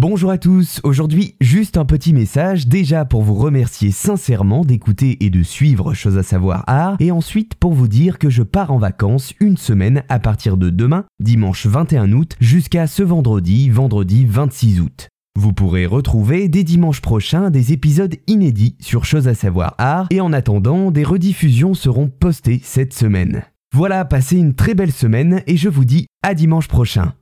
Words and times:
Bonjour 0.00 0.30
à 0.30 0.38
tous, 0.38 0.80
aujourd'hui 0.84 1.34
juste 1.40 1.76
un 1.76 1.84
petit 1.84 2.12
message 2.12 2.68
déjà 2.68 3.04
pour 3.04 3.22
vous 3.22 3.34
remercier 3.34 3.90
sincèrement 3.90 4.64
d'écouter 4.64 5.24
et 5.24 5.28
de 5.28 5.42
suivre 5.42 5.92
Chose 5.92 6.16
à 6.16 6.22
savoir 6.22 6.62
art 6.68 6.94
et 7.00 7.10
ensuite 7.10 7.56
pour 7.56 7.72
vous 7.72 7.88
dire 7.88 8.20
que 8.20 8.30
je 8.30 8.44
pars 8.44 8.70
en 8.70 8.78
vacances 8.78 9.34
une 9.40 9.56
semaine 9.56 10.04
à 10.08 10.20
partir 10.20 10.56
de 10.56 10.70
demain, 10.70 11.04
dimanche 11.18 11.66
21 11.66 12.12
août, 12.12 12.36
jusqu'à 12.38 12.86
ce 12.86 13.02
vendredi, 13.02 13.70
vendredi 13.70 14.24
26 14.24 14.80
août. 14.82 15.08
Vous 15.36 15.52
pourrez 15.52 15.84
retrouver 15.84 16.46
dès 16.48 16.62
dimanche 16.62 17.00
prochain 17.00 17.50
des 17.50 17.72
épisodes 17.72 18.14
inédits 18.28 18.76
sur 18.78 19.04
Chose 19.04 19.26
à 19.26 19.34
savoir 19.34 19.74
art 19.78 20.06
et 20.10 20.20
en 20.20 20.32
attendant 20.32 20.92
des 20.92 21.02
rediffusions 21.02 21.74
seront 21.74 22.08
postées 22.08 22.60
cette 22.62 22.94
semaine. 22.94 23.42
Voilà, 23.74 24.04
passez 24.04 24.36
une 24.36 24.54
très 24.54 24.74
belle 24.74 24.92
semaine 24.92 25.42
et 25.48 25.56
je 25.56 25.68
vous 25.68 25.84
dis 25.84 26.06
à 26.22 26.34
dimanche 26.34 26.68
prochain. 26.68 27.14